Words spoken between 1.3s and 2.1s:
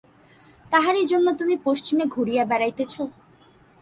তুমি পশ্চিমে